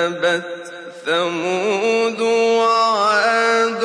كذبت 0.00 0.72
ثمود 1.06 2.20
وعاد 2.20 3.84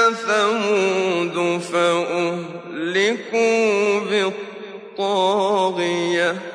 ثمود 0.10 1.62
فأهلكوا 1.74 3.20
بالطاغية. 4.98 6.53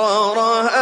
سخرها 0.00 0.79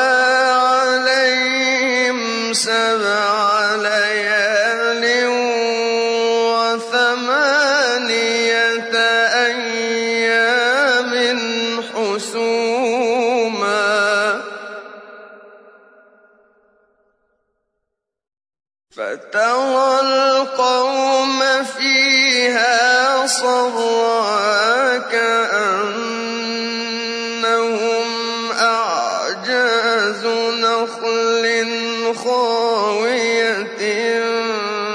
خاوية 32.14 33.64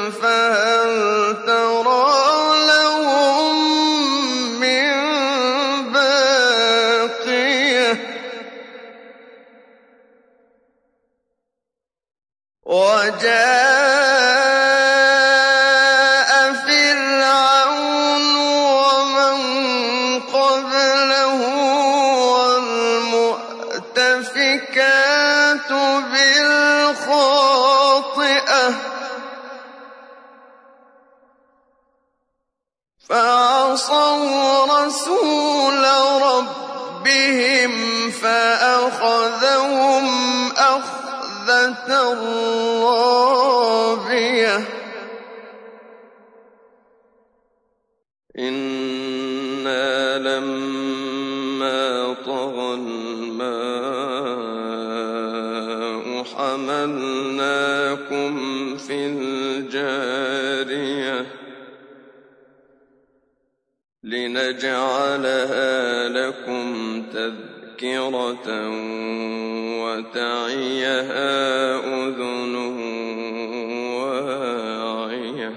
فهل 0.09 1.35
ترى 1.45 2.13
لهم 2.67 3.55
من 4.59 4.91
باقية؟ 5.93 7.91
وجاء 12.65 14.42
رسول 34.65 35.83
ربهم 36.21 37.71
فأخذهم 38.11 40.05
أخذة 40.57 41.89
رابية 42.83 44.55
إنا 48.39 50.17
لما 50.17 52.15
طغى 52.25 52.73
الماء 52.73 53.93
حملناكم 56.37 58.33
في 58.77 59.05
الجارية. 59.05 60.23
لنجعلها 64.13 66.09
لكم 66.09 67.03
تذكرة 67.13 68.47
وتعيها 69.83 71.25
أذن 71.75 72.55
واعية. 73.99 75.51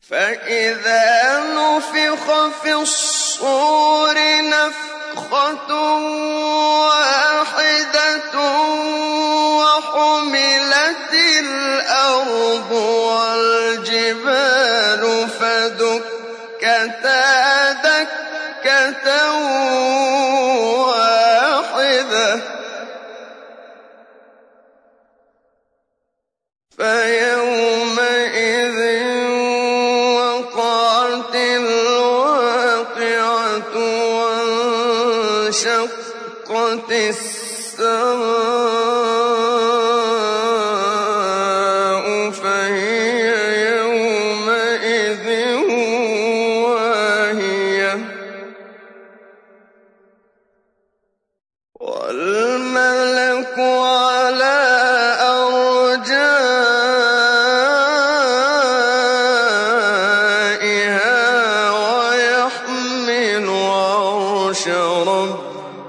فإذا 0.00 1.04
نفخ 1.54 2.26
في 2.62 2.72
الصور 2.74 4.16
نفخة 4.42 5.70
واحدة 6.88 8.03
دكة 18.90 19.73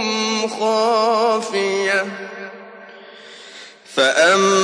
خافية. 0.59 2.05
فأما 3.95 4.62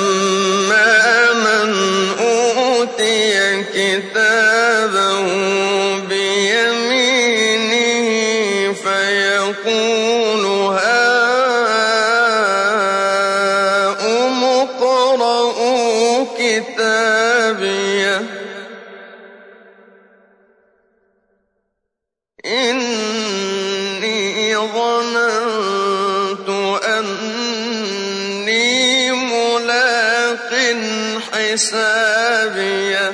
حسابيه 31.33 33.13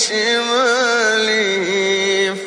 بشماله 0.00 1.68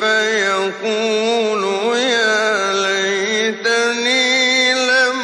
فيقول 0.00 1.62
يا 1.98 2.72
ليتني 2.72 4.74
لم 4.74 5.20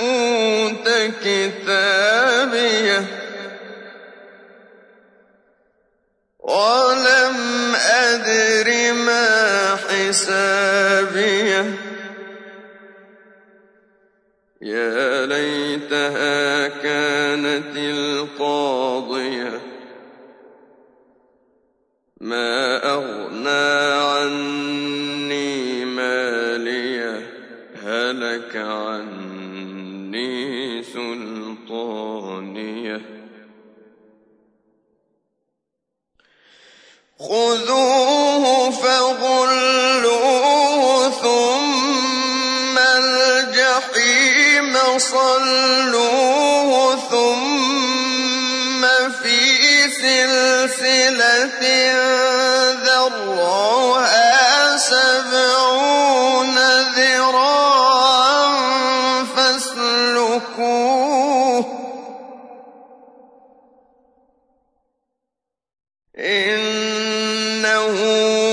أوت 0.00 0.88
كتابيه 1.24 3.04
ولم 6.38 7.36
أدر 7.76 8.92
ما 8.92 9.76
حسابيه 9.76 11.64
يا 14.62 15.26
ليتها 15.26 16.68
كانت 16.68 17.76
القاضية 17.76 19.60
ما 22.20 22.76
أغنى 22.94 23.92
عني 24.10 25.84
ماليه 25.84 27.30
هلك 27.82 28.56
عني 28.56 29.62
سلطانيه 30.82 31.98
خذوه 37.18 38.70
فغلوه 38.70 39.90
ثم 41.10 42.78
الجحيم 42.78 44.38
صلوه 44.98 46.07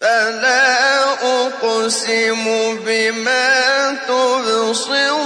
فلا 0.00 1.12
أقسم 1.44 2.44
بما 2.86 3.94
تبصرون 4.08 5.24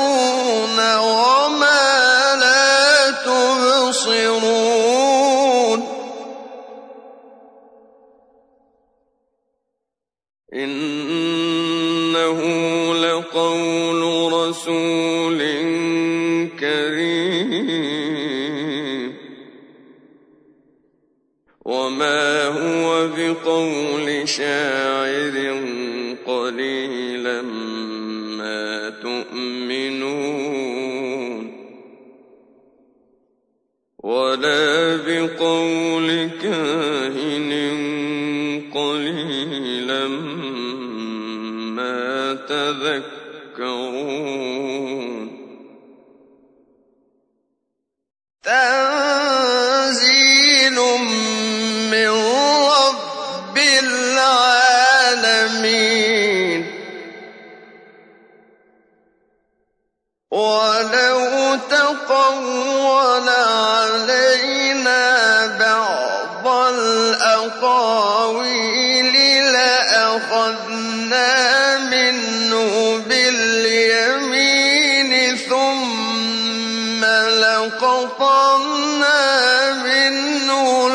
وما 0.96 2.34
لا 2.40 3.10
تبصرون 3.10 4.64
إنه 10.54 12.40
لقول 12.94 14.32
رسول 14.32 15.38
كريم 16.60 17.33
وما 21.94 22.46
هو 22.46 23.08
بقول 23.08 24.28
شاعر 24.28 25.62
قليلا 26.26 27.42
ما 28.38 28.90
تؤمنون 29.02 30.34
ولا 33.98 34.96
بقول 34.96 36.30
كاهن 36.42 37.33
تقول 61.70 63.28
علينا 63.28 65.02
بعض 65.60 66.46
الأقاويل 66.74 68.24
لأخذنا 69.52 71.34
منه 71.78 73.02
باليمين 73.08 74.56
ثم 75.36 77.04
لقطعنا 77.84 79.22
منه 79.72 80.86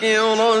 تذكرة 0.00 0.60